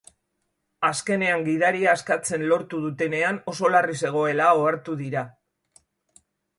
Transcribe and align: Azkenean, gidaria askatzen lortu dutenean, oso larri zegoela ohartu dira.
Azkenean, 0.87 1.43
gidaria 1.49 1.91
askatzen 1.99 2.47
lortu 2.53 2.81
dutenean, 2.87 3.41
oso 3.55 3.73
larri 3.77 4.01
zegoela 4.05 4.53
ohartu 4.65 5.01
dira. 5.07 5.29